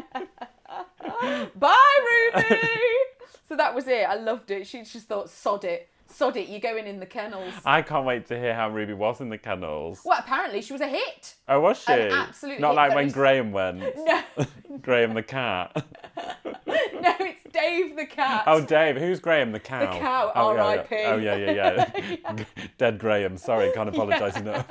[1.56, 2.56] Bye, Ruby.
[3.48, 4.08] so that was it.
[4.08, 4.66] I loved it.
[4.66, 5.88] She just thought, sod it.
[6.10, 6.48] Sod it.
[6.48, 7.52] You're going in the kennels.
[7.64, 10.00] I can't wait to hear how Ruby was in the kennels.
[10.04, 11.34] Well, apparently she was a hit.
[11.48, 11.92] Oh, was she?
[11.92, 12.76] An absolute Not hit.
[12.76, 13.82] like when Graham went.
[13.98, 14.22] No,
[14.82, 15.70] Graham the cat.
[16.66, 18.44] no, it's Dave the cat.
[18.46, 18.96] Oh, Dave.
[18.96, 19.80] Who's Graham the cow?
[19.80, 20.94] The cow, Oh, yeah, R.I.P..
[20.94, 21.10] yeah.
[21.10, 21.90] Oh, yeah, yeah,
[22.26, 22.44] yeah.
[22.78, 23.36] Dead Graham.
[23.36, 24.66] Sorry, can't apologise enough.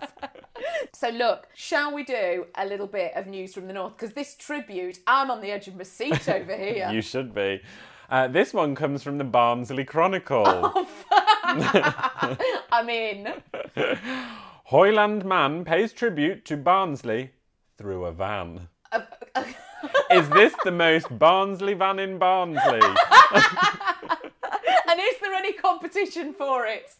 [0.93, 3.95] So look, shall we do a little bit of news from the north?
[3.95, 6.89] Because this tribute, I'm on the edge of my seat over here.
[6.91, 7.61] You should be.
[8.09, 10.87] Uh, this one comes from the Barnsley Chronicle.
[12.71, 13.33] I'm in.
[14.65, 17.31] Hoyland man pays tribute to Barnsley
[17.77, 18.67] through a van.
[18.91, 19.01] Uh,
[20.11, 22.81] Is this the most Barnsley van in Barnsley?
[24.89, 26.95] And is there any competition for it?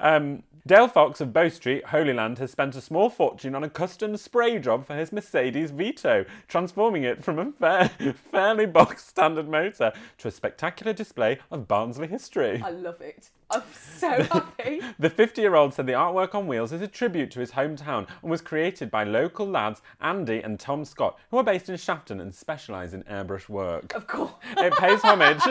[0.00, 4.18] Um, Dale Fox of Bow Street, Hoyland, has spent a small fortune on a custom
[4.18, 7.88] spray job for his Mercedes Vito, transforming it from a fair,
[8.30, 12.60] fairly box standard motor to a spectacular display of Barnsley history.
[12.62, 13.30] I love it.
[13.50, 14.82] I'm so happy.
[14.98, 18.06] The 50 year old said the artwork on wheels is a tribute to his hometown
[18.20, 22.20] and was created by local lads Andy and Tom Scott, who are based in Shafton
[22.20, 23.94] and specialise in airbrush work.
[23.94, 24.32] Of course.
[24.58, 25.42] It pays homage.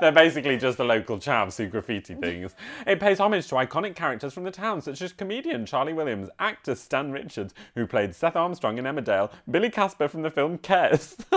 [0.00, 2.54] They're basically just the local chavs who graffiti things.
[2.86, 6.74] It pays homage to iconic characters from the town, such as comedian Charlie Williams, actor
[6.74, 11.16] Stan Richards, who played Seth Armstrong in Emmerdale, Billy Casper from the film Kes.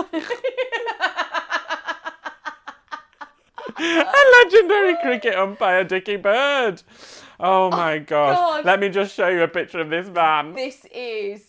[3.82, 6.82] A legendary cricket umpire, Dickie Bird.
[7.38, 8.36] Oh, oh my gosh.
[8.36, 8.64] God.
[8.64, 10.54] Let me just show you a picture of this van.
[10.54, 11.46] This is.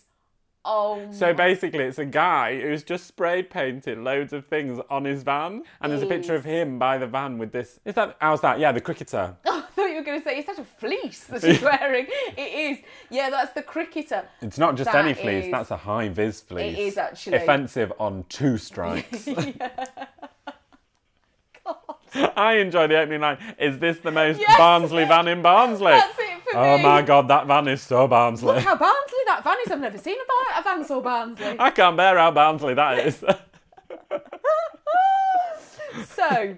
[0.64, 1.02] Oh.
[1.12, 5.64] So basically, it's a guy who's just spray painted loads of things on his van,
[5.82, 7.80] and there's a picture of him by the van with this.
[7.84, 8.60] Is that how's that?
[8.60, 9.36] Yeah, the cricketer.
[9.92, 12.08] You were going to say it's such a fleece that she's wearing.
[12.38, 12.78] It is.
[13.10, 14.24] Yeah, that's the cricketer.
[14.42, 16.78] It's not just That any fleece; is- that's a high vis fleece.
[16.78, 17.38] is actually.
[17.38, 19.28] offensive on two strikes.
[22.36, 23.38] I enjoy the opening line.
[23.58, 24.58] Is this the most Yes.
[24.58, 25.92] Barnsley van in Barnsley?
[25.92, 26.84] That's it for oh me.
[26.84, 28.56] my god, that van is so Barnsley.
[28.56, 29.72] Look how Barnsley that van is.
[29.72, 31.56] I've never seen a, bar- a van so Barnsley.
[31.60, 33.24] I can't bear how Barnsley that is.
[36.16, 36.56] So,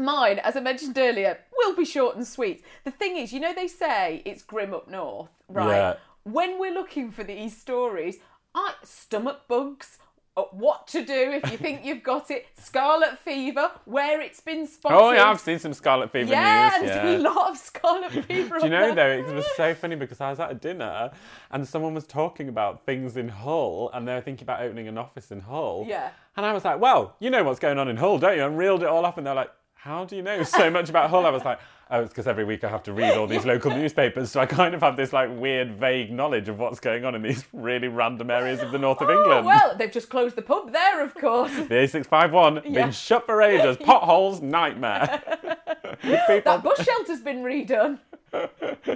[0.00, 2.64] mine, as I mentioned earlier, will be short and sweet.
[2.84, 5.76] The thing is, you know, they say it's grim up north, right?
[5.76, 5.94] Yeah.
[6.24, 8.16] When we're looking for these stories,
[8.54, 9.98] I, stomach bugs,
[10.36, 14.66] uh, what to do if you think you've got it, scarlet fever, where it's been
[14.66, 14.96] spotted.
[14.96, 16.88] Oh yeah, I've seen some scarlet fever Yeah, news.
[16.88, 18.58] Yeah, there's a lot of scarlet fever.
[18.58, 19.22] Do you know there.
[19.22, 21.10] though, it was so funny because I was at a dinner
[21.50, 24.98] and someone was talking about things in Hull and they were thinking about opening an
[24.98, 25.84] office in Hull.
[25.88, 26.10] Yeah.
[26.36, 28.44] And I was like, well, you know what's going on in Hull, don't you?
[28.44, 29.50] And reeled it all off and they're like,
[29.82, 31.24] how do you know so much about Hull?
[31.24, 31.58] I was like,
[31.90, 34.44] oh, it's because every week I have to read all these local newspapers, so I
[34.46, 37.88] kind of have this like weird, vague knowledge of what's going on in these really
[37.88, 39.46] random areas of the north of Oh, England.
[39.46, 41.52] well, they've just closed the pub there, of course.
[41.68, 42.82] The A651 Yeah.
[42.84, 43.76] been shut for ages.
[43.80, 45.22] Potholes, nightmare.
[46.02, 47.98] People, That bus shelter's been redone.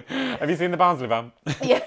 [0.08, 1.32] have you seen the Barnsley van?
[1.62, 1.82] Yeah.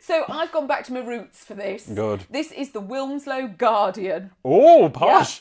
[0.00, 1.86] so I've gone back to my roots for this.
[1.86, 2.24] Good.
[2.30, 4.32] This is the Wilmslow Guardian.
[4.44, 5.40] Oh, posh.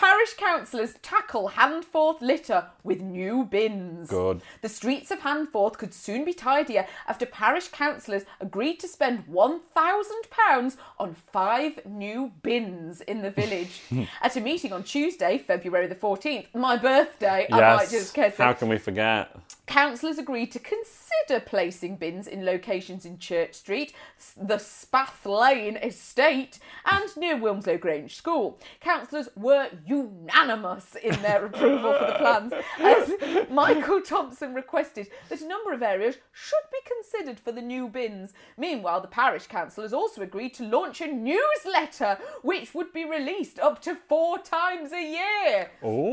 [0.00, 4.08] Parish councillors tackle Handforth litter with new bins.
[4.08, 4.40] Good.
[4.62, 10.76] The streets of Handforth could soon be tidier after parish councillors agreed to spend £1,000
[10.98, 13.82] on five new bins in the village.
[13.90, 14.04] Hmm.
[14.22, 17.90] At a meeting on Tuesday, February the 14th, my birthday, I might Yes.
[17.90, 19.34] just care How can we forget?
[19.66, 23.92] Councillors agreed to consider placing bins in locations in Church Street,
[24.36, 28.58] the Spath Lane estate, and near Wilmslow Grange School.
[28.80, 35.48] Councillors were unanimous in their approval for the plans, as Michael Thompson requested that a
[35.48, 38.32] number of areas should be considered for the new bins.
[38.56, 43.58] Meanwhile, the parish council has also agreed to launch a newsletter which would be released
[43.58, 45.72] up to four times a year.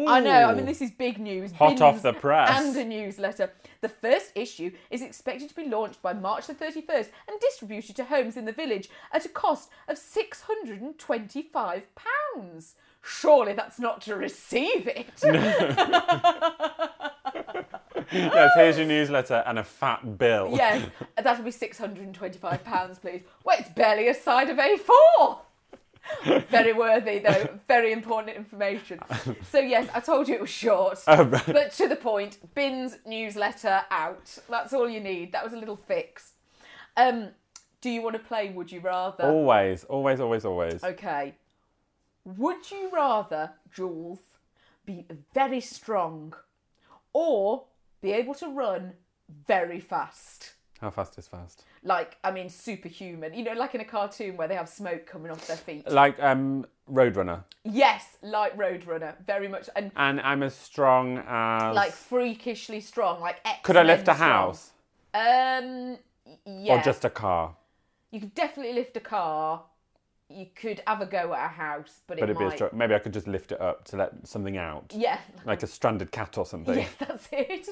[0.09, 1.51] I know, I mean, this is big news.
[1.53, 2.49] Hot off the press.
[2.49, 3.53] And a newsletter.
[3.81, 8.05] The first issue is expected to be launched by March the 31st and distributed to
[8.05, 12.73] homes in the village at a cost of £625.
[13.07, 15.07] Surely that's not to receive it.
[18.11, 20.51] yes, here's your newsletter and a fat bill.
[20.53, 23.21] yes, that'll be £625, please.
[23.45, 25.39] Well, it's barely a side of A4.
[26.49, 27.59] Very worthy, though.
[27.67, 28.99] Very important information.
[29.49, 30.99] So, yes, I told you it was short.
[31.07, 31.45] Oh, right.
[31.45, 34.37] But to the point, Bins newsletter out.
[34.49, 35.31] That's all you need.
[35.31, 36.33] That was a little fix.
[36.95, 37.29] Um,
[37.81, 39.25] do you want to play Would You Rather?
[39.25, 40.83] Always, always, always, always.
[40.83, 41.35] Okay.
[42.35, 44.19] Would you rather, Jules,
[44.85, 46.33] be very strong
[47.13, 47.63] or
[48.01, 48.91] be able to run
[49.47, 50.51] very fast?
[50.81, 51.63] How fast is fast?
[51.83, 53.33] Like, I mean, superhuman.
[53.33, 55.89] You know, like in a cartoon where they have smoke coming off their feet.
[55.89, 57.45] Like um, Roadrunner.
[57.63, 59.69] Yes, like Roadrunner, very much.
[59.77, 61.73] And And I'm as strong as.
[61.73, 63.59] like freakishly strong, like X.
[63.63, 64.71] Could I lift a house?
[65.13, 65.97] Um,
[66.45, 66.75] yeah.
[66.75, 67.55] Or just a car?
[68.11, 69.63] You could definitely lift a car.
[70.29, 72.73] You could have a go at a house, but, But it it'd be a might.
[72.73, 74.93] Maybe I could just lift it up to let something out.
[74.95, 75.19] Yeah.
[75.45, 76.77] Like a stranded cat or something.
[76.77, 77.67] Yes, that's it.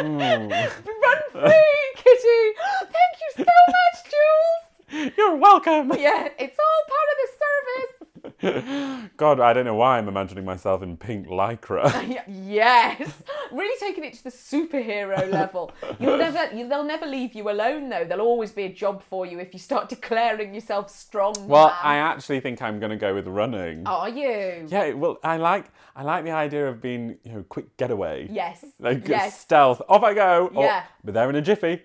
[0.00, 2.42] Run free, Kitty!
[2.82, 5.12] Thank you so much, Jules!
[5.16, 5.92] You're welcome!
[5.98, 7.97] Yeah, it's all part of the service.
[9.16, 12.22] God, I don't know why I'm imagining myself in pink lycra.
[12.28, 13.12] Yes,
[13.52, 15.72] really taking it to the superhero level.
[15.98, 18.04] You'll never, you, they'll never leave you alone though.
[18.04, 21.34] There'll always be a job for you if you start declaring yourself strong.
[21.46, 21.76] well, man.
[21.82, 23.86] I actually think I'm going to go with running.
[23.86, 24.66] Are you?
[24.68, 28.28] Yeah, well, I like I like the idea of being, you know, quick getaway.
[28.30, 28.64] Yes.
[28.78, 29.40] Like yes.
[29.40, 29.82] stealth.
[29.88, 30.50] Off I go.
[30.54, 30.84] Or, Yeah.
[31.04, 31.82] But there in a jiffy.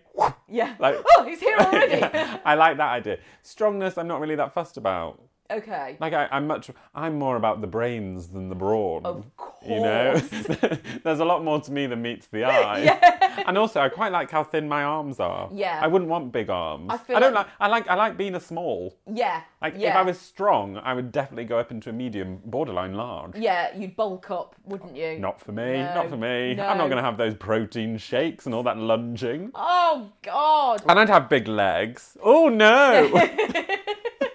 [0.48, 0.76] Yeah.
[0.80, 1.98] Like- oh, he's here already.
[1.98, 3.18] Yeah, I like that idea.
[3.42, 5.22] Strongness, I'm not really that fussed about.
[5.52, 5.98] Okay.
[6.00, 9.06] Like I, I'm much, I'm more about the brains than the brawn.
[9.06, 9.52] Of course.
[9.66, 10.18] You know,
[11.04, 13.44] there's a lot more to me than meets the eye.
[13.48, 15.50] And also, I quite like how thin my arms are.
[15.54, 15.80] Yeah.
[15.82, 16.88] I wouldn't want big arms.
[16.90, 17.56] I feel I don't like- like.
[17.60, 17.88] I like.
[17.88, 18.98] I like being a small.
[19.12, 19.42] Yeah.
[19.62, 19.92] Like yeah.
[19.92, 23.36] if I was strong, I would definitely go up into a medium, borderline large.
[23.38, 25.18] Yeah, you'd bulk up, wouldn't you?
[25.20, 25.74] Not for me.
[25.78, 26.52] No, not for me.
[26.52, 29.52] I'm not going to have those protein shakes and all that lunging.
[29.56, 30.84] Oh God.
[30.88, 32.18] And I'd have big legs.
[32.22, 33.10] Oh no!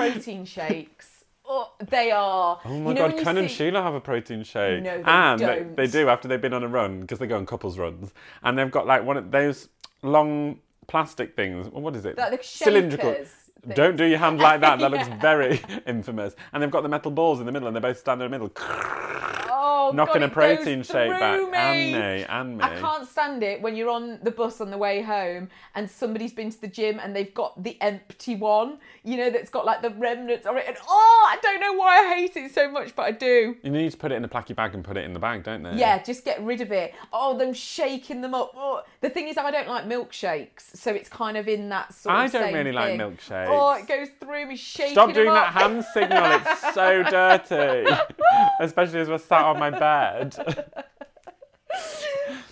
[0.00, 1.24] Protein shakes.
[1.52, 2.60] Oh, they are.
[2.64, 4.84] Oh my you know god, Ken and Sheila have a protein shake.
[4.84, 5.76] No, they and don't.
[5.76, 8.12] They, they do after they've been on a run because they go on couples runs.
[8.44, 9.68] And they've got like one of those
[10.02, 11.68] long plastic things.
[11.68, 12.16] What is it?
[12.16, 13.14] Like Cylindrical.
[13.14, 13.34] things.
[13.74, 14.78] Don't do your hand like that.
[14.78, 16.34] That looks very infamous.
[16.52, 18.38] And they've got the metal balls in the middle and they both stand in the
[18.38, 18.52] middle.
[19.90, 21.36] Oh, knocking God, a protein shake back.
[21.38, 21.98] through And me.
[21.98, 22.64] me, and me.
[22.64, 26.32] I can't stand it when you're on the bus on the way home and somebody's
[26.32, 29.82] been to the gym and they've got the empty one, you know, that's got like
[29.82, 30.64] the remnants of it.
[30.66, 33.56] And oh, I don't know why I hate it so much, but I do.
[33.62, 35.42] You need to put it in a placky bag and put it in the bag,
[35.44, 35.74] don't they?
[35.74, 36.94] Yeah, just get rid of it.
[37.12, 38.52] Oh, them shaking them up.
[38.56, 38.82] Oh.
[39.00, 42.20] The thing is, I don't like milkshakes, so it's kind of in that sort of.
[42.20, 43.46] I of don't really like milkshakes.
[43.48, 45.62] Oh, it goes through me shaking Stop doing that up.
[45.62, 46.40] hand signal.
[46.44, 47.90] It's so dirty.
[48.60, 50.36] Especially as we're sat on my bed.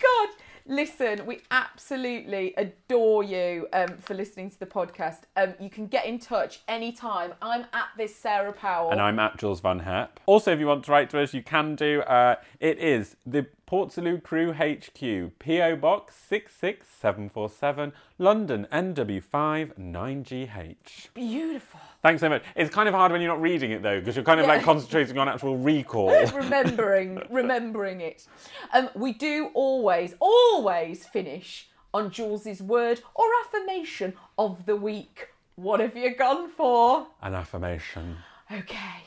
[0.01, 0.29] God,
[0.71, 5.21] Listen, we absolutely adore you um, for listening to the podcast.
[5.35, 7.33] Um, you can get in touch anytime.
[7.41, 8.91] I'm at this Sarah Powell.
[8.91, 10.21] And I'm at Jules Von Hep.
[10.27, 12.03] Also, if you want to write to us, you can do.
[12.03, 21.15] Uh, it is the Portslade Crew HQ, PO Box 66747, London NW5 9GH.
[21.15, 21.81] Beautiful.
[22.03, 22.45] Thanks so much.
[22.55, 24.63] It's kind of hard when you're not reading it though, because you're kind of like
[24.63, 26.11] concentrating on actual recall.
[26.35, 28.27] remembering, remembering it.
[28.73, 35.29] Um, we do always, always finish on Jules's word or affirmation of the week.
[35.57, 37.09] What have you gone for?
[37.21, 38.19] An affirmation.
[38.51, 39.03] Okay.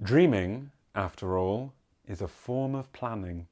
[0.00, 1.72] Dreaming, after all,
[2.06, 3.48] is a form of planning.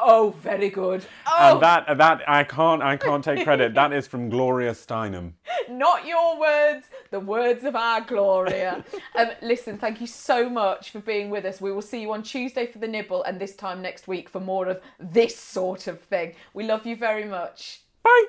[0.00, 1.04] Oh, very good.
[1.26, 3.74] Oh, And that that I can't I can't take credit.
[3.74, 5.32] That is from Gloria Steinem.
[5.68, 8.84] not your words, the words of our Gloria.
[9.18, 11.60] um, listen, thank you so much for being with us.
[11.60, 14.40] We will see you on Tuesday for the nibble and this time next week for
[14.40, 16.34] more of this sort of thing.
[16.54, 17.80] We love you very much.
[18.02, 18.24] Bye.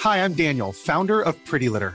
[0.00, 1.94] Hi, I'm Daniel, founder of Pretty Litter.